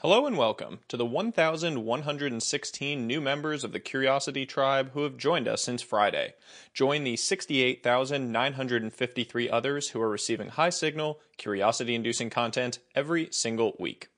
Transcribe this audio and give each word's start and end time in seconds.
Hello 0.00 0.26
and 0.26 0.36
welcome 0.36 0.80
to 0.88 0.98
the 0.98 1.06
1,116 1.06 3.06
new 3.06 3.18
members 3.18 3.64
of 3.64 3.72
the 3.72 3.80
Curiosity 3.80 4.44
Tribe 4.44 4.90
who 4.92 5.04
have 5.04 5.16
joined 5.16 5.48
us 5.48 5.62
since 5.62 5.80
Friday. 5.80 6.34
Join 6.74 7.02
the 7.02 7.16
68,953 7.16 9.48
others 9.48 9.88
who 9.88 10.02
are 10.02 10.10
receiving 10.10 10.50
high 10.50 10.68
signal, 10.68 11.18
curiosity 11.38 11.94
inducing 11.94 12.28
content 12.28 12.78
every 12.94 13.28
single 13.30 13.72
week. 13.78 14.10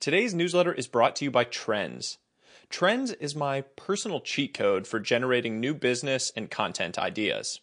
Today's 0.00 0.32
newsletter 0.32 0.72
is 0.72 0.86
brought 0.86 1.16
to 1.16 1.26
you 1.26 1.30
by 1.30 1.44
Trends. 1.44 2.16
Trends 2.70 3.12
is 3.12 3.36
my 3.36 3.60
personal 3.60 4.22
cheat 4.22 4.54
code 4.54 4.86
for 4.86 5.00
generating 5.00 5.60
new 5.60 5.74
business 5.74 6.32
and 6.34 6.50
content 6.50 6.98
ideas. 6.98 7.60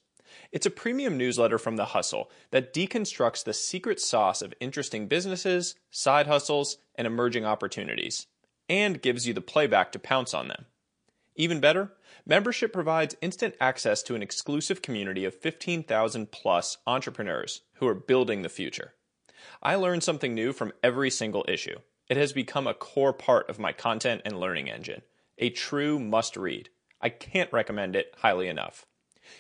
It's 0.51 0.65
a 0.65 0.71
premium 0.71 1.17
newsletter 1.17 1.57
from 1.57 1.75
The 1.75 1.85
Hustle 1.85 2.29
that 2.51 2.73
deconstructs 2.73 3.43
the 3.43 3.53
secret 3.53 3.99
sauce 3.99 4.41
of 4.41 4.53
interesting 4.59 5.07
businesses, 5.07 5.75
side 5.89 6.27
hustles, 6.27 6.77
and 6.95 7.07
emerging 7.07 7.45
opportunities, 7.45 8.27
and 8.69 9.01
gives 9.01 9.27
you 9.27 9.33
the 9.33 9.41
playback 9.41 9.91
to 9.91 9.99
pounce 9.99 10.33
on 10.33 10.47
them. 10.47 10.65
Even 11.35 11.59
better, 11.59 11.93
membership 12.25 12.73
provides 12.73 13.15
instant 13.21 13.55
access 13.59 14.03
to 14.03 14.15
an 14.15 14.21
exclusive 14.21 14.81
community 14.81 15.25
of 15.25 15.33
15,000 15.33 16.31
plus 16.31 16.77
entrepreneurs 16.85 17.61
who 17.75 17.87
are 17.87 17.95
building 17.95 18.41
the 18.41 18.49
future. 18.49 18.93
I 19.63 19.75
learn 19.75 20.01
something 20.01 20.35
new 20.35 20.53
from 20.53 20.73
every 20.83 21.09
single 21.09 21.45
issue. 21.47 21.77
It 22.09 22.17
has 22.17 22.33
become 22.33 22.67
a 22.67 22.73
core 22.73 23.13
part 23.13 23.49
of 23.49 23.59
my 23.59 23.71
content 23.71 24.21
and 24.25 24.39
learning 24.39 24.69
engine, 24.69 25.01
a 25.37 25.49
true 25.49 25.97
must 25.97 26.35
read. 26.37 26.69
I 27.01 27.09
can't 27.09 27.51
recommend 27.51 27.95
it 27.95 28.13
highly 28.17 28.47
enough. 28.47 28.85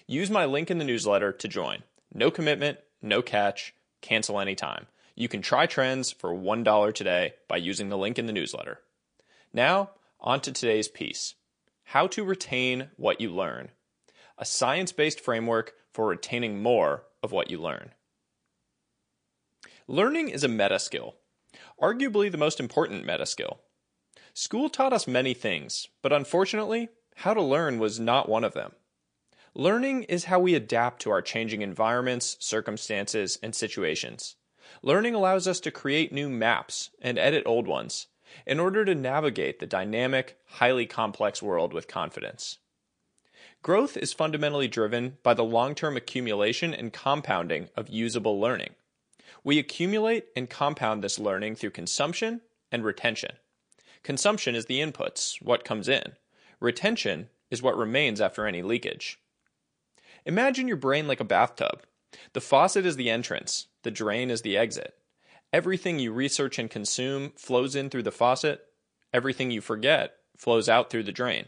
Use 0.07 0.29
my 0.29 0.45
link 0.45 0.69
in 0.69 0.77
the 0.77 0.85
newsletter 0.85 1.31
to 1.31 1.47
join. 1.47 1.83
No 2.13 2.31
commitment, 2.31 2.79
no 3.01 3.21
catch, 3.21 3.73
cancel 4.01 4.39
anytime. 4.39 4.87
You 5.15 5.27
can 5.27 5.41
try 5.41 5.65
trends 5.65 6.11
for 6.11 6.31
$1 6.31 6.93
today 6.93 7.33
by 7.47 7.57
using 7.57 7.89
the 7.89 7.97
link 7.97 8.17
in 8.17 8.25
the 8.25 8.33
newsletter. 8.33 8.79
Now, 9.53 9.91
on 10.19 10.41
to 10.41 10.51
today's 10.51 10.87
piece 10.87 11.35
How 11.85 12.07
to 12.07 12.23
Retain 12.23 12.89
What 12.95 13.21
You 13.21 13.33
Learn, 13.33 13.69
a 14.37 14.45
science 14.45 14.91
based 14.91 15.19
framework 15.19 15.73
for 15.91 16.07
retaining 16.07 16.61
more 16.61 17.03
of 17.21 17.31
what 17.31 17.49
you 17.49 17.59
learn. 17.59 17.91
Learning 19.87 20.29
is 20.29 20.43
a 20.43 20.47
meta 20.47 20.79
skill, 20.79 21.15
arguably 21.81 22.31
the 22.31 22.37
most 22.37 22.59
important 22.59 23.05
meta 23.05 23.25
skill. 23.25 23.59
School 24.33 24.69
taught 24.69 24.93
us 24.93 25.07
many 25.07 25.33
things, 25.33 25.89
but 26.01 26.13
unfortunately, 26.13 26.89
how 27.15 27.33
to 27.33 27.41
learn 27.41 27.77
was 27.77 27.99
not 27.99 28.29
one 28.29 28.43
of 28.43 28.53
them. 28.53 28.71
Learning 29.53 30.03
is 30.03 30.25
how 30.25 30.39
we 30.39 30.55
adapt 30.55 31.01
to 31.01 31.11
our 31.11 31.21
changing 31.21 31.61
environments, 31.61 32.37
circumstances, 32.39 33.37
and 33.43 33.53
situations. 33.53 34.37
Learning 34.81 35.13
allows 35.13 35.45
us 35.45 35.59
to 35.59 35.71
create 35.71 36.13
new 36.13 36.29
maps 36.29 36.89
and 37.01 37.19
edit 37.19 37.43
old 37.45 37.67
ones 37.67 38.07
in 38.45 38.61
order 38.61 38.85
to 38.85 38.95
navigate 38.95 39.59
the 39.59 39.67
dynamic, 39.67 40.37
highly 40.45 40.85
complex 40.85 41.43
world 41.43 41.73
with 41.73 41.89
confidence. 41.89 42.59
Growth 43.61 43.97
is 43.97 44.13
fundamentally 44.13 44.69
driven 44.69 45.17
by 45.21 45.33
the 45.33 45.43
long 45.43 45.75
term 45.75 45.97
accumulation 45.97 46.73
and 46.73 46.93
compounding 46.93 47.67
of 47.75 47.89
usable 47.89 48.39
learning. 48.39 48.73
We 49.43 49.59
accumulate 49.59 50.27
and 50.33 50.49
compound 50.49 51.03
this 51.03 51.19
learning 51.19 51.55
through 51.55 51.71
consumption 51.71 52.39
and 52.71 52.85
retention. 52.85 53.33
Consumption 54.01 54.55
is 54.55 54.67
the 54.67 54.79
inputs, 54.79 55.41
what 55.41 55.65
comes 55.65 55.89
in. 55.89 56.13
Retention 56.61 57.27
is 57.49 57.61
what 57.61 57.77
remains 57.77 58.21
after 58.21 58.47
any 58.47 58.61
leakage. 58.61 59.19
Imagine 60.25 60.67
your 60.67 60.77
brain 60.77 61.07
like 61.07 61.19
a 61.19 61.25
bathtub. 61.25 61.83
The 62.33 62.41
faucet 62.41 62.85
is 62.85 62.95
the 62.95 63.09
entrance, 63.09 63.67
the 63.83 63.91
drain 63.91 64.29
is 64.29 64.41
the 64.41 64.57
exit. 64.57 64.95
Everything 65.53 65.99
you 65.99 66.11
research 66.11 66.59
and 66.59 66.69
consume 66.69 67.31
flows 67.35 67.75
in 67.75 67.89
through 67.89 68.03
the 68.03 68.11
faucet, 68.11 68.65
everything 69.13 69.51
you 69.51 69.61
forget 69.61 70.17
flows 70.37 70.69
out 70.69 70.89
through 70.89 71.03
the 71.03 71.11
drain. 71.11 71.45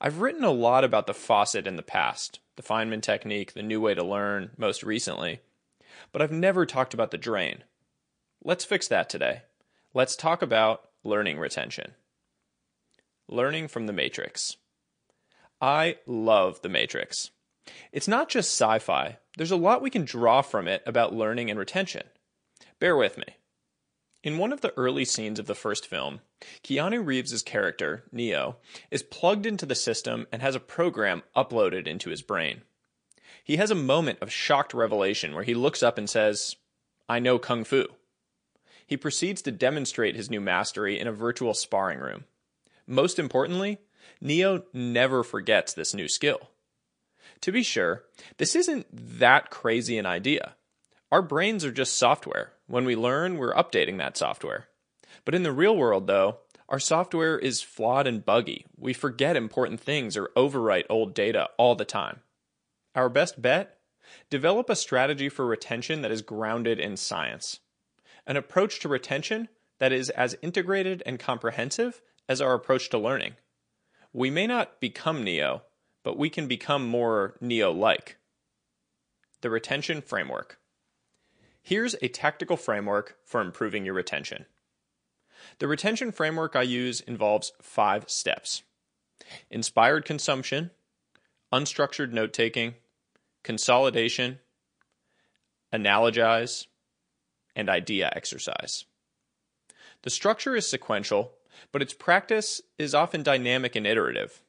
I've 0.00 0.20
written 0.20 0.44
a 0.44 0.50
lot 0.50 0.84
about 0.84 1.06
the 1.06 1.14
faucet 1.14 1.66
in 1.66 1.76
the 1.76 1.82
past, 1.82 2.40
the 2.56 2.62
Feynman 2.62 3.02
technique, 3.02 3.54
the 3.54 3.62
new 3.62 3.80
way 3.80 3.94
to 3.94 4.04
learn, 4.04 4.50
most 4.56 4.82
recently, 4.82 5.40
but 6.12 6.22
I've 6.22 6.32
never 6.32 6.64
talked 6.64 6.94
about 6.94 7.10
the 7.10 7.18
drain. 7.18 7.64
Let's 8.42 8.64
fix 8.64 8.88
that 8.88 9.08
today. 9.08 9.42
Let's 9.92 10.16
talk 10.16 10.42
about 10.42 10.88
learning 11.02 11.38
retention. 11.38 11.92
Learning 13.28 13.68
from 13.68 13.86
the 13.86 13.92
Matrix. 13.92 14.56
I 15.60 15.96
love 16.06 16.60
the 16.62 16.68
Matrix. 16.68 17.30
It's 17.92 18.08
not 18.08 18.28
just 18.28 18.50
sci 18.50 18.78
fi, 18.78 19.18
there's 19.36 19.50
a 19.50 19.56
lot 19.56 19.82
we 19.82 19.90
can 19.90 20.04
draw 20.04 20.42
from 20.42 20.68
it 20.68 20.82
about 20.86 21.14
learning 21.14 21.50
and 21.50 21.58
retention. 21.58 22.04
Bear 22.78 22.96
with 22.96 23.16
me. 23.18 23.24
In 24.22 24.38
one 24.38 24.52
of 24.52 24.62
the 24.62 24.72
early 24.78 25.04
scenes 25.04 25.38
of 25.38 25.46
the 25.46 25.54
first 25.54 25.86
film, 25.86 26.20
Keanu 26.62 27.04
Reeves' 27.04 27.42
character, 27.42 28.04
Neo, 28.10 28.56
is 28.90 29.02
plugged 29.02 29.44
into 29.44 29.66
the 29.66 29.74
system 29.74 30.26
and 30.32 30.40
has 30.40 30.54
a 30.54 30.60
program 30.60 31.22
uploaded 31.36 31.86
into 31.86 32.10
his 32.10 32.22
brain. 32.22 32.62
He 33.42 33.56
has 33.56 33.70
a 33.70 33.74
moment 33.74 34.20
of 34.22 34.32
shocked 34.32 34.72
revelation 34.72 35.34
where 35.34 35.44
he 35.44 35.54
looks 35.54 35.82
up 35.82 35.98
and 35.98 36.08
says, 36.08 36.56
I 37.06 37.18
know 37.18 37.38
Kung 37.38 37.64
Fu. 37.64 37.86
He 38.86 38.96
proceeds 38.96 39.42
to 39.42 39.50
demonstrate 39.50 40.16
his 40.16 40.30
new 40.30 40.40
mastery 40.40 40.98
in 40.98 41.06
a 41.06 41.12
virtual 41.12 41.52
sparring 41.52 41.98
room. 41.98 42.24
Most 42.86 43.18
importantly, 43.18 43.78
Neo 44.20 44.62
never 44.72 45.22
forgets 45.22 45.74
this 45.74 45.94
new 45.94 46.08
skill. 46.08 46.50
To 47.44 47.52
be 47.52 47.62
sure, 47.62 48.04
this 48.38 48.56
isn't 48.56 48.86
that 49.18 49.50
crazy 49.50 49.98
an 49.98 50.06
idea. 50.06 50.54
Our 51.12 51.20
brains 51.20 51.62
are 51.62 51.70
just 51.70 51.98
software. 51.98 52.54
When 52.68 52.86
we 52.86 52.96
learn, 52.96 53.36
we're 53.36 53.52
updating 53.52 53.98
that 53.98 54.16
software. 54.16 54.68
But 55.26 55.34
in 55.34 55.42
the 55.42 55.52
real 55.52 55.76
world, 55.76 56.06
though, 56.06 56.38
our 56.70 56.78
software 56.78 57.38
is 57.38 57.60
flawed 57.60 58.06
and 58.06 58.24
buggy. 58.24 58.64
We 58.78 58.94
forget 58.94 59.36
important 59.36 59.78
things 59.78 60.16
or 60.16 60.30
overwrite 60.34 60.86
old 60.88 61.12
data 61.12 61.50
all 61.58 61.74
the 61.74 61.84
time. 61.84 62.20
Our 62.94 63.10
best 63.10 63.42
bet? 63.42 63.76
Develop 64.30 64.70
a 64.70 64.74
strategy 64.74 65.28
for 65.28 65.44
retention 65.44 66.00
that 66.00 66.10
is 66.10 66.22
grounded 66.22 66.80
in 66.80 66.96
science. 66.96 67.60
An 68.26 68.38
approach 68.38 68.80
to 68.80 68.88
retention 68.88 69.50
that 69.80 69.92
is 69.92 70.08
as 70.08 70.34
integrated 70.40 71.02
and 71.04 71.18
comprehensive 71.18 72.00
as 72.26 72.40
our 72.40 72.54
approach 72.54 72.88
to 72.88 72.96
learning. 72.96 73.34
We 74.14 74.30
may 74.30 74.46
not 74.46 74.80
become 74.80 75.22
Neo, 75.22 75.64
but 76.04 76.16
we 76.16 76.30
can 76.30 76.46
become 76.46 76.86
more 76.86 77.34
Neo 77.40 77.72
like. 77.72 78.18
The 79.40 79.50
retention 79.50 80.00
framework. 80.00 80.60
Here's 81.60 81.96
a 82.00 82.08
tactical 82.08 82.56
framework 82.56 83.16
for 83.24 83.40
improving 83.40 83.84
your 83.84 83.94
retention. 83.94 84.44
The 85.58 85.66
retention 85.66 86.12
framework 86.12 86.54
I 86.54 86.62
use 86.62 87.00
involves 87.00 87.52
five 87.60 88.08
steps 88.08 88.62
inspired 89.50 90.04
consumption, 90.04 90.70
unstructured 91.52 92.12
note 92.12 92.32
taking, 92.32 92.74
consolidation, 93.42 94.38
analogize, 95.72 96.66
and 97.56 97.70
idea 97.70 98.12
exercise. 98.14 98.84
The 100.02 100.10
structure 100.10 100.54
is 100.54 100.68
sequential, 100.68 101.32
but 101.72 101.80
its 101.80 101.94
practice 101.94 102.60
is 102.78 102.94
often 102.94 103.22
dynamic 103.22 103.74
and 103.74 103.86
iterative. 103.86 104.42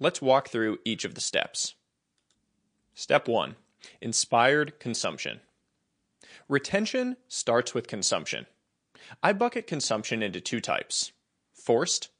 Let's 0.00 0.20
walk 0.20 0.48
through 0.48 0.78
each 0.84 1.04
of 1.04 1.14
the 1.14 1.20
steps. 1.20 1.74
Step 2.94 3.28
1 3.28 3.54
Inspired 4.00 4.80
consumption. 4.80 5.40
Retention 6.48 7.16
starts 7.28 7.74
with 7.74 7.86
consumption. 7.86 8.46
I 9.22 9.32
bucket 9.32 9.66
consumption 9.66 10.22
into 10.22 10.40
two 10.40 10.60
types 10.60 11.12
forced, 11.52 12.10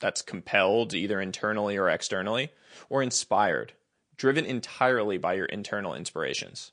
that's 0.00 0.22
compelled 0.22 0.92
either 0.92 1.20
internally 1.20 1.76
or 1.76 1.88
externally, 1.88 2.50
or 2.90 3.02
inspired, 3.02 3.72
driven 4.16 4.44
entirely 4.44 5.16
by 5.16 5.34
your 5.34 5.46
internal 5.46 5.94
inspirations. 5.94 6.72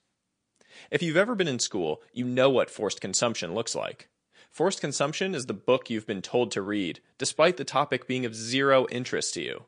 If 0.89 1.03
you've 1.03 1.17
ever 1.17 1.35
been 1.35 1.47
in 1.47 1.59
school, 1.59 2.01
you 2.11 2.25
know 2.25 2.49
what 2.49 2.71
forced 2.71 2.99
consumption 2.99 3.53
looks 3.53 3.75
like. 3.75 4.09
Forced 4.49 4.81
consumption 4.81 5.35
is 5.35 5.45
the 5.45 5.53
book 5.53 5.89
you've 5.89 6.07
been 6.07 6.21
told 6.21 6.51
to 6.51 6.61
read, 6.61 6.99
despite 7.17 7.57
the 7.57 7.63
topic 7.63 8.07
being 8.07 8.25
of 8.25 8.35
zero 8.35 8.87
interest 8.89 9.35
to 9.35 9.41
you. 9.41 9.65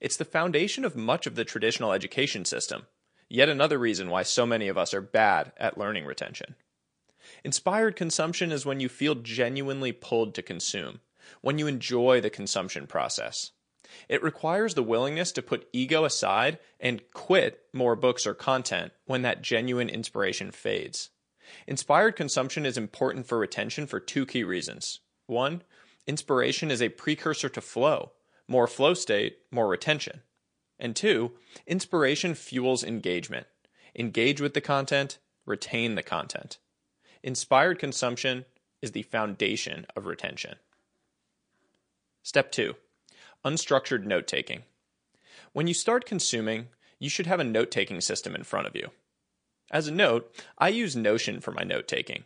It's 0.00 0.16
the 0.16 0.24
foundation 0.24 0.84
of 0.84 0.96
much 0.96 1.26
of 1.26 1.34
the 1.34 1.44
traditional 1.44 1.92
education 1.92 2.44
system, 2.44 2.86
yet 3.28 3.48
another 3.48 3.78
reason 3.78 4.10
why 4.10 4.22
so 4.22 4.46
many 4.46 4.68
of 4.68 4.78
us 4.78 4.94
are 4.94 5.00
bad 5.00 5.52
at 5.56 5.76
learning 5.76 6.04
retention. 6.04 6.54
Inspired 7.44 7.96
consumption 7.96 8.52
is 8.52 8.64
when 8.64 8.80
you 8.80 8.88
feel 8.88 9.16
genuinely 9.16 9.92
pulled 9.92 10.34
to 10.34 10.42
consume, 10.42 11.00
when 11.40 11.58
you 11.58 11.66
enjoy 11.66 12.20
the 12.20 12.30
consumption 12.30 12.86
process. 12.86 13.50
It 14.08 14.22
requires 14.22 14.74
the 14.74 14.82
willingness 14.82 15.32
to 15.32 15.42
put 15.42 15.68
ego 15.72 16.04
aside 16.04 16.58
and 16.78 17.02
quit 17.12 17.62
more 17.72 17.96
books 17.96 18.26
or 18.26 18.34
content 18.34 18.92
when 19.06 19.22
that 19.22 19.42
genuine 19.42 19.88
inspiration 19.88 20.50
fades. 20.50 21.10
Inspired 21.66 22.14
consumption 22.14 22.66
is 22.66 22.76
important 22.76 23.26
for 23.26 23.38
retention 23.38 23.86
for 23.86 23.98
two 23.98 24.26
key 24.26 24.44
reasons. 24.44 25.00
One, 25.26 25.62
inspiration 26.06 26.70
is 26.70 26.82
a 26.82 26.90
precursor 26.90 27.48
to 27.48 27.60
flow, 27.60 28.12
more 28.48 28.66
flow 28.66 28.94
state, 28.94 29.38
more 29.50 29.68
retention. 29.68 30.22
And 30.78 30.96
two, 30.96 31.32
inspiration 31.66 32.34
fuels 32.34 32.82
engagement. 32.82 33.46
Engage 33.94 34.40
with 34.40 34.54
the 34.54 34.60
content, 34.60 35.18
retain 35.44 35.94
the 35.94 36.02
content. 36.02 36.58
Inspired 37.22 37.78
consumption 37.78 38.44
is 38.80 38.92
the 38.92 39.02
foundation 39.02 39.86
of 39.94 40.06
retention. 40.06 40.56
Step 42.22 42.50
2 42.52 42.74
Unstructured 43.44 44.04
note 44.04 44.26
taking. 44.26 44.62
When 45.52 45.66
you 45.66 45.74
start 45.74 46.06
consuming, 46.06 46.68
you 46.98 47.08
should 47.08 47.26
have 47.26 47.40
a 47.40 47.44
note 47.44 47.70
taking 47.70 48.00
system 48.00 48.34
in 48.34 48.42
front 48.42 48.66
of 48.66 48.74
you. 48.74 48.90
As 49.70 49.86
a 49.86 49.92
note, 49.92 50.34
I 50.56 50.68
use 50.68 50.96
Notion 50.96 51.40
for 51.40 51.52
my 51.52 51.62
note 51.62 51.86
taking, 51.86 52.24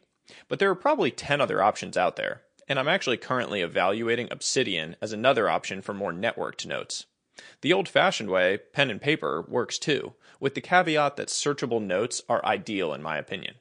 but 0.49 0.59
there 0.59 0.71
are 0.71 0.77
probably 0.77 1.11
10 1.11 1.41
other 1.41 1.63
options 1.63 1.97
out 1.97 2.17
there, 2.17 2.43
and 2.69 2.79
I'm 2.79 2.89
actually 2.89 3.17
currently 3.17 3.61
evaluating 3.61 4.29
Obsidian 4.31 4.97
as 5.01 5.13
another 5.13 5.49
option 5.49 5.83
for 5.83 5.95
more 5.95 6.13
networked 6.13 6.67
notes. 6.67 7.07
The 7.63 7.73
old 7.73 7.89
fashioned 7.89 8.31
way, 8.31 8.59
pen 8.73 8.91
and 8.91 9.01
paper, 9.01 9.43
works 9.49 9.79
too, 9.79 10.15
with 10.39 10.55
the 10.55 10.61
caveat 10.61 11.17
that 11.17 11.29
searchable 11.29 11.83
notes 11.83 12.23
are 12.29 12.45
ideal 12.45 12.93
in 12.93 13.03
my 13.03 13.17
opinion. 13.17 13.55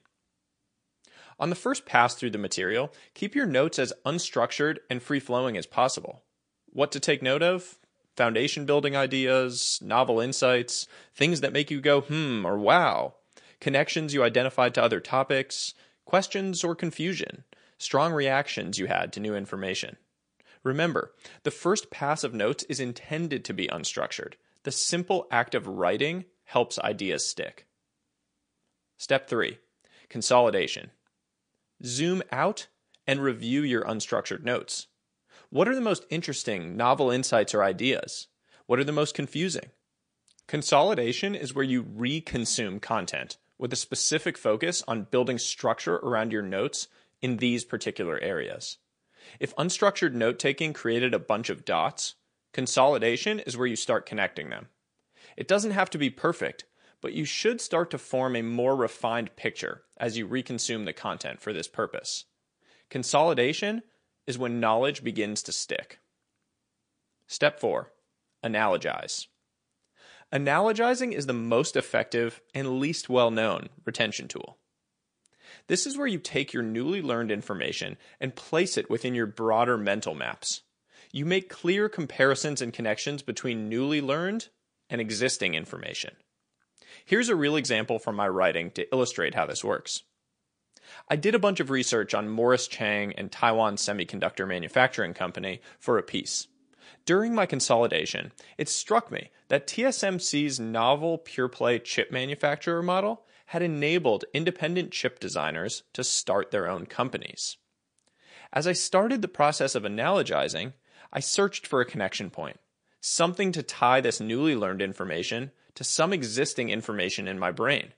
On 1.40 1.50
the 1.50 1.56
first 1.56 1.86
pass 1.86 2.14
through 2.14 2.30
the 2.32 2.38
material, 2.38 2.94
keep 3.14 3.34
your 3.34 3.48
notes 3.48 3.80
as 3.80 3.94
unstructured 4.06 4.78
and 4.90 5.02
free 5.02 5.20
flowing 5.20 5.58
as 5.58 5.66
possible. 5.66 6.24
What 6.68 6.92
to 6.92 7.00
take 7.00 7.24
note 7.24 7.42
of? 7.42 7.80
Foundation 8.16 8.66
building 8.66 8.96
ideas, 8.96 9.80
novel 9.82 10.20
insights, 10.20 10.86
things 11.16 11.42
that 11.42 11.54
make 11.54 11.72
you 11.72 11.82
go 11.82 12.02
hmm 12.02 12.46
or 12.46 12.58
wow, 12.58 13.16
connections 13.60 14.14
you 14.14 14.22
identified 14.22 14.74
to 14.76 14.84
other 14.84 15.00
topics, 15.00 15.74
questions 16.06 16.64
or 16.64 16.76
confusion, 16.76 17.44
strong 17.82 18.14
reactions 18.14 18.78
you 18.78 18.86
had 18.86 19.12
to 19.14 19.20
new 19.20 19.36
information. 19.36 19.98
Remember, 20.64 21.14
the 21.44 21.52
first 21.52 21.90
pass 21.90 22.24
of 22.24 22.34
notes 22.34 22.64
is 22.66 22.80
intended 22.80 23.44
to 23.46 23.54
be 23.54 23.68
unstructured. 23.68 24.34
The 24.64 24.72
simple 24.72 25.28
act 25.32 25.56
of 25.56 25.68
writing 25.68 26.26
helps 26.44 26.78
ideas 26.80 27.28
stick. 27.28 27.66
Step 28.98 29.28
3 29.28 29.58
Consolidation. 30.10 30.92
Zoom 31.84 32.22
out 32.32 32.68
and 33.08 33.20
review 33.20 33.64
your 33.64 33.84
unstructured 33.84 34.44
notes. 34.44 34.88
What 35.50 35.68
are 35.68 35.76
the 35.76 35.82
most 35.82 36.06
interesting, 36.12 36.78
novel 36.78 37.10
insights 37.10 37.56
or 37.56 37.64
ideas? 37.64 38.28
What 38.68 38.80
are 38.80 38.84
the 38.84 38.92
most 38.92 39.16
confusing? 39.16 39.72
Consolidation 40.48 41.34
is 41.34 41.56
where 41.56 41.66
you 41.66 41.84
reconsume 41.84 42.80
content 42.82 43.38
with 43.58 43.74
a 43.74 43.78
specific 43.78 44.38
focus 44.38 44.84
on 44.88 45.08
building 45.10 45.40
structure 45.40 45.96
around 45.98 46.32
your 46.32 46.42
notes 46.42 46.88
in 47.22 47.38
these 47.38 47.66
particular 47.66 48.20
areas. 48.20 48.78
If 49.40 49.56
unstructured 49.56 50.14
note 50.14 50.40
taking 50.40 50.74
created 50.74 51.14
a 51.14 51.20
bunch 51.20 51.50
of 51.50 51.66
dots, 51.66 52.16
consolidation 52.54 53.40
is 53.40 53.56
where 53.56 53.68
you 53.68 53.76
start 53.76 54.06
connecting 54.06 54.50
them. 54.50 54.68
It 55.38 55.48
doesn't 55.48 55.72
have 55.72 55.90
to 55.92 55.98
be 55.98 56.10
perfect, 56.10 56.66
but 57.02 57.14
you 57.14 57.26
should 57.26 57.62
start 57.62 57.92
to 57.92 57.98
form 57.98 58.36
a 58.36 58.42
more 58.42 58.76
refined 58.76 59.36
picture 59.36 59.84
as 59.98 60.18
you 60.18 60.28
reconsume 60.28 60.86
the 60.86 60.94
content 60.94 61.42
for 61.42 61.54
this 61.54 61.68
purpose. 61.68 62.26
Consolidation 62.90 63.84
is 64.28 64.38
when 64.38 64.60
knowledge 64.60 65.04
begins 65.04 65.42
to 65.44 65.52
stick. 65.52 66.00
Step 67.28 67.60
4 67.60 67.92
Analogize. 68.44 69.28
Analogizing 70.34 71.12
is 71.12 71.26
the 71.26 71.34
most 71.34 71.76
effective 71.76 72.42
and 72.54 72.80
least 72.80 73.10
well 73.10 73.32
known 73.32 73.70
retention 73.86 74.28
tool. 74.28 74.58
This 75.68 75.86
is 75.86 75.98
where 75.98 76.08
you 76.08 76.20
take 76.20 76.54
your 76.54 76.64
newly 76.64 77.02
learned 77.02 77.32
information 77.32 77.98
and 78.20 78.36
place 78.36 78.78
it 78.78 78.90
within 78.90 79.16
your 79.16 79.28
broader 79.28 79.78
mental 79.78 80.16
maps. 80.16 80.62
You 81.12 81.26
make 81.26 81.50
clear 81.50 81.90
comparisons 81.90 82.62
and 82.62 82.74
connections 82.74 83.22
between 83.22 83.70
newly 83.70 84.02
learned 84.02 84.48
and 84.90 85.02
existing 85.02 85.56
information. 85.56 86.16
Here's 87.06 87.30
a 87.30 87.36
real 87.36 87.56
example 87.56 88.00
from 88.00 88.16
my 88.16 88.28
writing 88.28 88.72
to 88.72 88.88
illustrate 88.94 89.36
how 89.36 89.46
this 89.46 89.64
works. 89.64 90.04
I 91.10 91.16
did 91.16 91.36
a 91.36 91.40
bunch 91.40 91.60
of 91.60 91.70
research 91.70 92.14
on 92.14 92.30
Morris 92.30 92.68
Chang 92.68 93.14
and 93.14 93.32
Taiwan 93.32 93.76
Semiconductor 93.76 94.48
Manufacturing 94.48 95.14
Company 95.14 95.62
for 95.80 95.98
a 95.98 96.04
piece. 96.04 96.48
During 97.06 97.34
my 97.34 97.46
consolidation, 97.46 98.32
it 98.58 98.70
struck 98.70 99.12
me 99.12 99.32
that 99.48 99.68
TSMC's 99.68 100.60
novel 100.60 101.18
pure 101.18 101.48
play 101.48 101.80
chip 101.80 102.12
manufacturer 102.12 102.84
model 102.84 103.26
had 103.52 103.62
enabled 103.62 104.24
independent 104.34 104.92
chip 104.94 105.20
designers 105.20 105.84
to 105.92 106.06
start 106.06 106.52
their 106.52 106.70
own 106.70 106.86
companies. 106.86 107.58
As 108.54 108.66
I 108.66 108.72
started 108.72 109.22
the 109.22 109.28
process 109.28 109.76
of 109.76 109.84
analogizing, 109.84 110.72
I 111.12 111.20
searched 111.20 111.68
for 111.68 111.82
a 111.82 111.86
connection 111.86 112.30
point, 112.30 112.62
something 113.02 113.52
to 113.52 113.62
tie 113.62 114.00
this 114.00 114.22
newly 114.22 114.56
learned 114.56 114.82
information 114.82 115.52
to 115.76 115.84
some 115.84 116.14
existing 116.14 116.70
information 116.70 117.28
in 117.28 117.38
my 117.38 117.52
brain. 117.52 117.92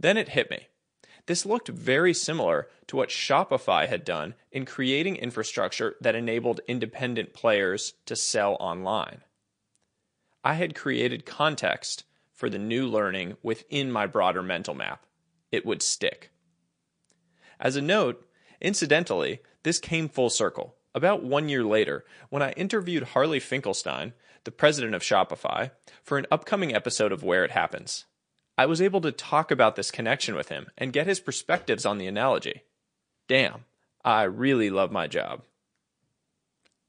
Then 0.00 0.16
it 0.16 0.30
hit 0.30 0.50
me. 0.50 0.66
This 1.26 1.46
looked 1.46 1.68
very 1.68 2.12
similar 2.12 2.66
to 2.88 2.96
what 2.96 3.10
Shopify 3.10 3.86
had 3.86 4.04
done 4.04 4.34
in 4.50 4.64
creating 4.64 5.14
infrastructure 5.14 5.94
that 6.00 6.16
enabled 6.16 6.60
independent 6.66 7.32
players 7.32 7.94
to 8.06 8.16
sell 8.16 8.56
online. 8.58 9.20
I 10.42 10.54
had 10.54 10.74
created 10.74 11.24
context 11.24 12.02
for 12.34 12.50
the 12.50 12.58
new 12.58 12.86
learning 12.86 13.36
within 13.42 13.90
my 13.90 14.06
broader 14.06 14.42
mental 14.42 14.74
map. 14.74 15.06
It 15.50 15.64
would 15.64 15.82
stick. 15.82 16.30
As 17.58 17.76
a 17.76 17.82
note, 17.82 18.26
incidentally, 18.60 19.40
this 19.62 19.78
came 19.78 20.08
full 20.08 20.30
circle. 20.30 20.74
About 20.94 21.24
one 21.24 21.48
year 21.48 21.64
later, 21.64 22.04
when 22.28 22.42
I 22.42 22.52
interviewed 22.52 23.02
Harley 23.02 23.40
Finkelstein, 23.40 24.12
the 24.44 24.50
president 24.50 24.94
of 24.94 25.02
Shopify, 25.02 25.70
for 26.02 26.18
an 26.18 26.26
upcoming 26.30 26.74
episode 26.74 27.12
of 27.12 27.22
Where 27.22 27.44
It 27.44 27.52
Happens, 27.52 28.04
I 28.56 28.66
was 28.66 28.82
able 28.82 29.00
to 29.00 29.10
talk 29.10 29.50
about 29.50 29.74
this 29.74 29.90
connection 29.90 30.34
with 30.34 30.48
him 30.48 30.66
and 30.78 30.92
get 30.92 31.06
his 31.06 31.18
perspectives 31.18 31.84
on 31.84 31.98
the 31.98 32.06
analogy. 32.06 32.62
Damn, 33.26 33.64
I 34.04 34.24
really 34.24 34.70
love 34.70 34.92
my 34.92 35.06
job. 35.06 35.42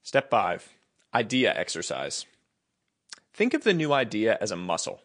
Step 0.03 0.29
5 0.29 0.69
Idea 1.13 1.53
Exercise. 1.55 2.25
Think 3.33 3.53
of 3.53 3.63
the 3.63 3.73
new 3.73 3.91
idea 3.93 4.37
as 4.39 4.51
a 4.51 4.55
muscle. 4.55 5.01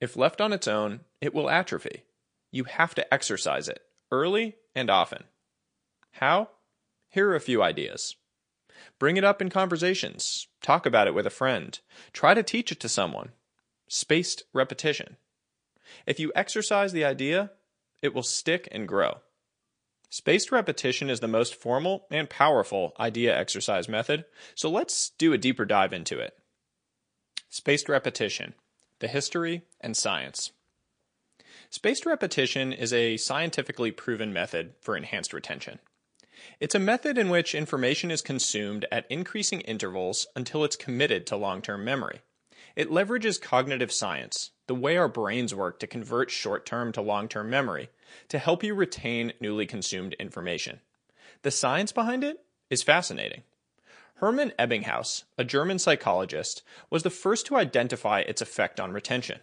If 0.00 0.16
left 0.16 0.40
on 0.40 0.52
its 0.52 0.66
own, 0.66 1.00
it 1.20 1.34
will 1.34 1.50
atrophy. 1.50 2.04
You 2.50 2.64
have 2.64 2.94
to 2.94 3.14
exercise 3.14 3.68
it 3.68 3.82
early 4.10 4.56
and 4.74 4.90
often. 4.90 5.24
How? 6.12 6.48
Here 7.10 7.28
are 7.28 7.36
a 7.36 7.40
few 7.40 7.62
ideas. 7.62 8.16
Bring 8.98 9.16
it 9.16 9.24
up 9.24 9.42
in 9.42 9.50
conversations. 9.50 10.48
Talk 10.62 10.86
about 10.86 11.06
it 11.06 11.14
with 11.14 11.26
a 11.26 11.30
friend. 11.30 11.78
Try 12.12 12.34
to 12.34 12.42
teach 12.42 12.72
it 12.72 12.80
to 12.80 12.88
someone. 12.88 13.30
Spaced 13.88 14.44
repetition. 14.52 15.16
If 16.06 16.18
you 16.18 16.32
exercise 16.34 16.92
the 16.92 17.04
idea, 17.04 17.50
it 18.00 18.14
will 18.14 18.22
stick 18.22 18.68
and 18.72 18.88
grow. 18.88 19.18
Spaced 20.08 20.50
repetition 20.50 21.10
is 21.10 21.20
the 21.20 21.28
most 21.28 21.54
formal 21.54 22.06
and 22.10 22.28
powerful 22.30 22.94
idea 22.98 23.36
exercise 23.36 23.88
method, 23.88 24.24
so 24.54 24.70
let's 24.70 25.10
do 25.10 25.32
a 25.32 25.38
deeper 25.38 25.64
dive 25.64 25.92
into 25.92 26.18
it. 26.18 26.34
Spaced 27.48 27.88
repetition 27.88 28.54
the 29.00 29.08
history, 29.08 29.62
and 29.80 29.96
science. 29.96 30.52
Spaced 31.68 32.06
repetition 32.06 32.72
is 32.72 32.92
a 32.92 33.16
scientifically 33.16 33.90
proven 33.90 34.32
method 34.32 34.74
for 34.80 34.96
enhanced 34.96 35.32
retention. 35.32 35.78
It's 36.58 36.74
a 36.74 36.80
method 36.80 37.18
in 37.18 37.28
which 37.28 37.54
information 37.54 38.10
is 38.10 38.22
consumed 38.22 38.86
at 38.90 39.10
increasing 39.10 39.60
intervals 39.62 40.26
until 40.34 40.64
it's 40.64 40.76
committed 40.76 41.26
to 41.26 41.36
long 41.36 41.60
term 41.60 41.84
memory. 41.84 42.22
It 42.76 42.90
leverages 42.90 43.40
cognitive 43.40 43.92
science, 43.92 44.52
the 44.66 44.74
way 44.74 44.96
our 44.96 45.08
brains 45.08 45.54
work 45.54 45.78
to 45.80 45.86
convert 45.86 46.30
short 46.30 46.64
term 46.64 46.92
to 46.92 47.02
long 47.02 47.28
term 47.28 47.50
memory, 47.50 47.90
to 48.28 48.38
help 48.38 48.62
you 48.62 48.74
retain 48.74 49.32
newly 49.40 49.66
consumed 49.66 50.14
information. 50.14 50.80
The 51.42 51.50
science 51.50 51.92
behind 51.92 52.24
it 52.24 52.44
is 52.68 52.82
fascinating. 52.82 53.42
Hermann 54.20 54.52
Ebbinghaus, 54.58 55.24
a 55.38 55.44
German 55.44 55.78
psychologist, 55.78 56.62
was 56.90 57.04
the 57.04 57.10
first 57.10 57.46
to 57.46 57.56
identify 57.56 58.20
its 58.20 58.42
effect 58.42 58.78
on 58.78 58.92
retention. 58.92 59.40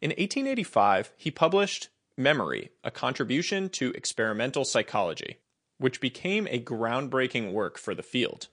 In 0.00 0.10
1885, 0.10 1.12
he 1.16 1.32
published 1.32 1.88
Memory, 2.16 2.70
a 2.84 2.92
contribution 2.92 3.68
to 3.70 3.90
experimental 3.90 4.64
psychology, 4.64 5.38
which 5.78 6.00
became 6.00 6.46
a 6.46 6.62
groundbreaking 6.62 7.50
work 7.50 7.76
for 7.76 7.92
the 7.92 8.04
field. 8.04 8.46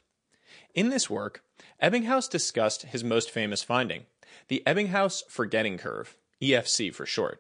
In 0.74 0.90
this 0.90 1.12
work, 1.12 1.44
Ebbinghaus 1.80 2.28
discussed 2.28 2.82
his 2.84 3.04
most 3.04 3.30
famous 3.30 3.62
finding, 3.62 4.08
the 4.48 4.64
Ebbinghaus 4.66 5.22
forgetting 5.30 5.78
curve, 5.78 6.18
EFC 6.42 6.92
for 6.92 7.06
short. 7.06 7.40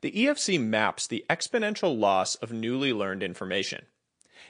The 0.00 0.12
EFC 0.12 0.58
maps 0.58 1.06
the 1.06 1.26
exponential 1.28 1.94
loss 1.94 2.36
of 2.36 2.52
newly 2.52 2.94
learned 2.94 3.22
information. 3.22 3.84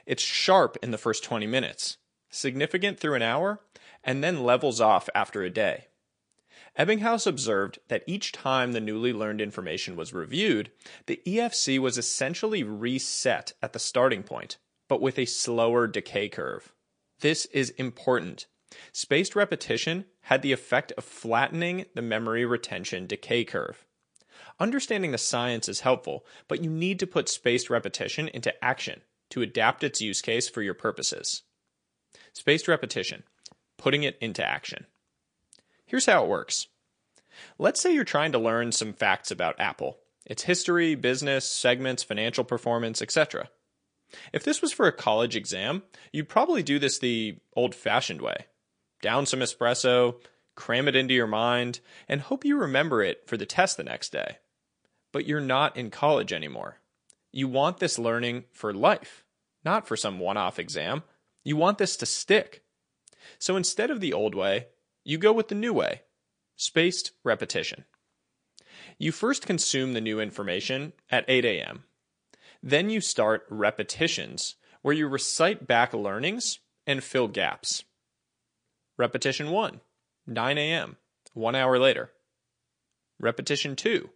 It's 0.07 0.23
sharp 0.23 0.77
in 0.81 0.93
the 0.93 0.99
first 0.99 1.25
20 1.25 1.49
minutes, 1.49 1.97
significant 2.35 2.99
through 2.99 3.15
an 3.15 3.23
hour, 3.23 3.61
and 4.03 4.23
then 4.23 4.45
levels 4.45 4.81
off 4.81 5.09
after 5.15 5.43
a 5.43 5.51
day. 5.51 5.87
Ebbinghaus 6.79 7.27
observed 7.27 7.79
that 7.89 8.03
each 8.07 8.33
time 8.33 8.73
the 8.73 8.81
newly 8.81 9.13
learned 9.13 9.41
information 9.41 9.95
was 9.95 10.13
reviewed, 10.13 10.73
the 11.07 11.21
EFC 11.25 11.79
was 11.79 11.97
essentially 11.97 12.65
reset 12.65 13.53
at 13.63 13.73
the 13.73 13.79
starting 13.79 14.25
point, 14.25 14.59
but 14.89 15.01
with 15.01 15.19
a 15.19 15.25
slower 15.25 15.87
decay 15.87 16.29
curve. 16.29 16.73
This 17.21 17.47
is 17.47 17.71
important. 17.71 18.47
Spaced 18.93 19.37
repetition 19.37 20.07
had 20.23 20.43
the 20.43 20.53
effect 20.53 20.93
of 20.99 21.05
flattening 21.05 21.87
the 21.95 22.03
memory 22.03 22.45
retention 22.45 23.07
decay 23.07 23.45
curve. 23.45 23.87
Understanding 24.59 25.13
the 25.13 25.19
science 25.19 25.69
is 25.69 25.81
helpful, 25.81 26.27
but 26.49 26.63
you 26.63 26.71
need 26.71 26.99
to 26.99 27.07
put 27.07 27.29
spaced 27.29 27.71
repetition 27.71 28.29
into 28.29 28.65
action 28.65 29.03
to 29.31 29.43
adapt 29.43 29.85
its 29.85 30.01
use 30.01 30.21
case 30.21 30.49
for 30.49 30.63
your 30.63 30.75
purposes. 30.75 31.43
Spaced 32.35 32.69
repetition, 32.69 33.23
putting 33.79 34.03
it 34.03 34.19
into 34.21 34.47
action. 34.47 34.85
Here's 35.87 36.07
how 36.07 36.25
it 36.25 36.29
works. 36.29 36.67
Let's 37.59 37.81
say 37.81 37.95
you're 37.95 38.05
trying 38.05 38.33
to 38.33 38.39
learn 38.39 38.73
some 38.73 38.93
facts 38.93 39.31
about 39.31 39.59
Apple, 39.59 39.99
its 40.27 40.43
history, 40.43 40.95
business, 40.95 41.49
segments, 41.49 42.03
financial 42.03 42.45
performance, 42.45 43.01
etc. 43.01 43.49
If 44.33 44.45
this 44.45 44.61
was 44.61 44.73
for 44.73 44.87
a 44.87 44.93
college 44.93 45.35
exam, 45.35 45.83
you'd 46.13 46.29
probably 46.29 46.63
do 46.63 46.79
this 46.79 46.99
the 46.99 47.39
old 47.57 47.75
fashioned 47.75 48.21
way 48.21 48.47
down 49.05 49.27
some 49.27 49.41
espresso, 49.41 50.17
cram 50.55 50.89
it 50.89 50.97
into 50.97 51.13
your 51.13 51.27
mind, 51.27 51.81
and 52.09 52.23
hope 52.23 52.43
you 52.43 52.57
remember 52.57 53.03
it 53.03 53.27
for 53.27 53.37
the 53.37 53.45
test 53.45 53.77
the 53.77 53.85
next 53.85 54.13
day. 54.13 54.39
But 55.13 55.27
you're 55.27 55.41
not 55.41 55.77
in 55.77 55.91
college 55.91 56.33
anymore. 56.33 56.79
You 57.31 57.47
want 57.47 57.79
this 57.79 57.99
learning 57.99 58.45
for 58.51 58.73
life, 58.73 59.25
not 59.63 59.87
for 59.87 59.95
some 59.95 60.19
one 60.19 60.39
off 60.39 60.59
exam. 60.59 61.03
You 61.45 61.57
want 61.57 61.79
this 61.79 61.97
to 61.99 62.07
stick. 62.07 62.65
So 63.39 63.57
instead 63.57 63.91
of 63.91 64.01
the 64.01 64.13
old 64.13 64.35
way, 64.35 64.69
you 65.05 65.19
go 65.19 65.33
with 65.33 65.49
the 65.49 65.55
new 65.55 65.73
way 65.73 66.03
spaced 66.57 67.11
repetition. 67.25 67.85
You 68.99 69.13
first 69.13 69.47
consume 69.47 69.93
the 69.93 70.01
new 70.01 70.21
information 70.21 70.93
at 71.11 71.25
8 71.29 71.45
a.m. 71.45 71.85
Then 72.63 72.91
you 72.91 73.01
start 73.01 73.45
repetitions, 73.51 74.55
where 74.83 74.95
you 74.95 75.09
recite 75.09 75.67
back 75.67 75.93
learnings 75.93 76.61
and 76.87 77.03
fill 77.03 77.29
gaps. 77.29 77.85
Repetition 78.97 79.51
1, 79.51 79.81
9 80.27 80.59
a.m., 80.59 80.97
one 81.35 81.55
hour 81.55 81.79
later. 81.79 82.13
Repetition 83.19 83.75
2, 83.75 84.09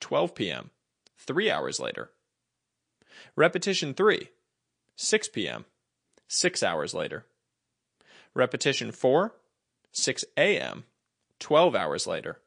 12 0.00 0.34
p.m., 0.34 0.70
three 1.18 1.50
hours 1.50 1.78
later. 1.78 2.10
Repetition 3.36 3.92
3, 3.94 4.28
6 4.96 5.28
p.m., 5.28 5.64
six 6.28 6.62
hours 6.62 6.94
later. 6.94 7.26
Repetition 8.34 8.92
4, 8.92 9.34
6 9.92 10.24
a.m., 10.36 10.84
12 11.38 11.74
hours 11.74 12.06
later. 12.06 12.40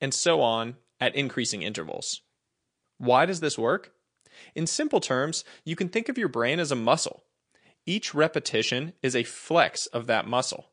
And 0.00 0.14
so 0.14 0.40
on 0.40 0.76
at 0.98 1.14
increasing 1.14 1.62
intervals. 1.62 2.22
Why 2.98 3.26
does 3.26 3.40
this 3.40 3.58
work? 3.58 3.92
In 4.54 4.66
simple 4.66 5.00
terms, 5.00 5.44
you 5.64 5.76
can 5.76 5.88
think 5.88 6.08
of 6.08 6.18
your 6.18 6.28
brain 6.28 6.60
as 6.60 6.70
a 6.70 6.76
muscle. 6.76 7.24
Each 7.86 8.14
repetition 8.14 8.92
is 9.02 9.16
a 9.16 9.24
flex 9.24 9.86
of 9.86 10.06
that 10.06 10.26
muscle. 10.26 10.66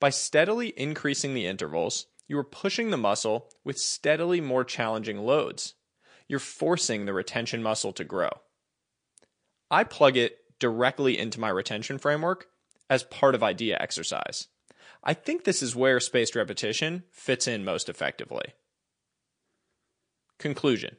By 0.00 0.10
steadily 0.10 0.72
increasing 0.76 1.34
the 1.34 1.46
intervals, 1.46 2.06
you 2.28 2.38
are 2.38 2.44
pushing 2.44 2.90
the 2.90 2.96
muscle 2.96 3.48
with 3.64 3.78
steadily 3.78 4.40
more 4.40 4.64
challenging 4.64 5.18
loads. 5.18 5.74
You're 6.28 6.38
forcing 6.38 7.06
the 7.06 7.12
retention 7.12 7.62
muscle 7.62 7.92
to 7.94 8.04
grow. 8.04 8.30
I 9.70 9.84
plug 9.84 10.16
it 10.16 10.38
directly 10.58 11.18
into 11.18 11.40
my 11.40 11.48
retention 11.48 11.98
framework 11.98 12.48
as 12.90 13.04
part 13.04 13.34
of 13.34 13.42
idea 13.42 13.76
exercise. 13.80 14.48
I 15.04 15.14
think 15.14 15.44
this 15.44 15.62
is 15.62 15.76
where 15.76 16.00
spaced 16.00 16.34
repetition 16.34 17.04
fits 17.10 17.46
in 17.46 17.64
most 17.64 17.88
effectively. 17.88 18.54
Conclusion 20.38 20.96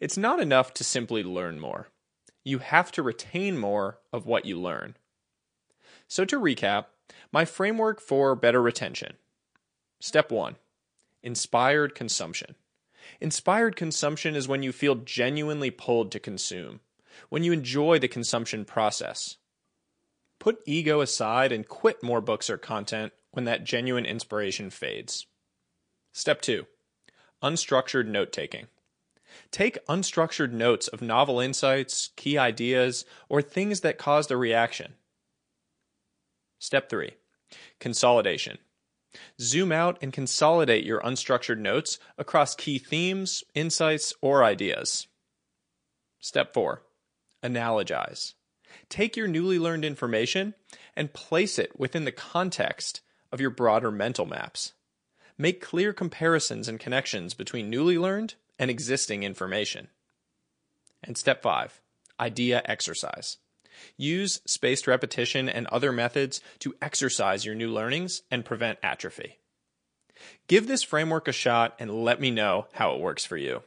It's 0.00 0.16
not 0.16 0.40
enough 0.40 0.74
to 0.74 0.84
simply 0.84 1.22
learn 1.22 1.60
more. 1.60 1.88
You 2.44 2.58
have 2.58 2.92
to 2.92 3.02
retain 3.02 3.58
more 3.58 3.98
of 4.12 4.26
what 4.26 4.44
you 4.44 4.60
learn. 4.60 4.96
So, 6.08 6.24
to 6.26 6.38
recap, 6.38 6.86
my 7.32 7.44
framework 7.44 8.00
for 8.00 8.36
better 8.36 8.62
retention. 8.62 9.14
Step 10.00 10.30
one 10.30 10.56
inspired 11.22 11.94
consumption. 11.94 12.54
Inspired 13.20 13.74
consumption 13.74 14.36
is 14.36 14.46
when 14.46 14.62
you 14.62 14.72
feel 14.72 14.96
genuinely 14.96 15.70
pulled 15.70 16.12
to 16.12 16.20
consume, 16.20 16.80
when 17.28 17.42
you 17.42 17.52
enjoy 17.52 17.98
the 17.98 18.08
consumption 18.08 18.64
process. 18.64 19.36
Put 20.38 20.60
ego 20.66 21.00
aside 21.00 21.52
and 21.52 21.66
quit 21.66 22.02
more 22.02 22.20
books 22.20 22.50
or 22.50 22.58
content 22.58 23.12
when 23.32 23.44
that 23.44 23.64
genuine 23.64 24.06
inspiration 24.06 24.70
fades. 24.70 25.26
Step 26.12 26.40
two 26.40 26.66
unstructured 27.42 28.06
note 28.06 28.32
taking. 28.32 28.66
Take 29.50 29.84
unstructured 29.86 30.52
notes 30.52 30.88
of 30.88 31.02
novel 31.02 31.40
insights, 31.40 32.10
key 32.16 32.38
ideas, 32.38 33.04
or 33.28 33.42
things 33.42 33.80
that 33.80 33.98
caused 33.98 34.30
a 34.30 34.36
reaction. 34.36 34.94
Step 36.58 36.88
3 36.88 37.12
Consolidation. 37.80 38.58
Zoom 39.40 39.72
out 39.72 39.98
and 40.02 40.12
consolidate 40.12 40.84
your 40.84 41.00
unstructured 41.00 41.58
notes 41.58 41.98
across 42.18 42.54
key 42.54 42.78
themes, 42.78 43.44
insights, 43.54 44.12
or 44.20 44.44
ideas. 44.44 45.06
Step 46.20 46.52
4 46.52 46.82
Analogize. 47.42 48.34
Take 48.88 49.16
your 49.16 49.28
newly 49.28 49.58
learned 49.58 49.84
information 49.84 50.54
and 50.94 51.12
place 51.12 51.58
it 51.58 51.78
within 51.78 52.04
the 52.04 52.12
context 52.12 53.00
of 53.32 53.40
your 53.40 53.50
broader 53.50 53.90
mental 53.90 54.26
maps. 54.26 54.72
Make 55.38 55.60
clear 55.60 55.92
comparisons 55.92 56.68
and 56.68 56.80
connections 56.80 57.34
between 57.34 57.70
newly 57.70 57.98
learned 57.98 58.34
and 58.58 58.70
existing 58.70 59.22
information. 59.22 59.88
And 61.02 61.16
step 61.16 61.42
5 61.42 61.80
Idea 62.18 62.62
exercise. 62.64 63.36
Use 63.98 64.40
spaced 64.46 64.86
repetition 64.86 65.50
and 65.50 65.66
other 65.66 65.92
methods 65.92 66.40
to 66.60 66.74
exercise 66.80 67.44
your 67.44 67.54
new 67.54 67.70
learnings 67.70 68.22
and 68.30 68.44
prevent 68.44 68.78
atrophy. 68.82 69.38
Give 70.46 70.66
this 70.66 70.82
framework 70.82 71.28
a 71.28 71.32
shot 71.32 71.74
and 71.78 72.04
let 72.04 72.20
me 72.20 72.30
know 72.30 72.68
how 72.72 72.94
it 72.94 73.00
works 73.00 73.26
for 73.26 73.36
you. 73.36 73.62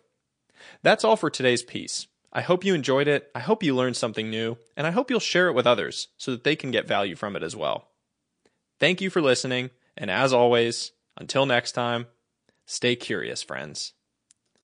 That's 0.81 1.03
all 1.03 1.15
for 1.15 1.29
today's 1.29 1.61
piece. 1.61 2.07
I 2.31 2.41
hope 2.41 2.63
you 2.63 2.73
enjoyed 2.73 3.07
it. 3.07 3.29
I 3.33 3.39
hope 3.39 3.63
you 3.63 3.75
learned 3.75 3.97
something 3.97 4.29
new, 4.29 4.57
and 4.77 4.85
I 4.85 4.91
hope 4.91 5.09
you'll 5.09 5.19
share 5.19 5.47
it 5.47 5.53
with 5.53 5.65
others 5.65 6.09
so 6.17 6.31
that 6.31 6.43
they 6.43 6.55
can 6.55 6.71
get 6.71 6.87
value 6.87 7.15
from 7.15 7.35
it 7.35 7.43
as 7.43 7.55
well. 7.55 7.89
Thank 8.79 9.01
you 9.01 9.09
for 9.09 9.21
listening, 9.21 9.71
and 9.97 10.11
as 10.11 10.31
always, 10.31 10.91
until 11.17 11.45
next 11.45 11.73
time, 11.73 12.07
stay 12.65 12.95
curious, 12.95 13.41
friends. 13.41 13.93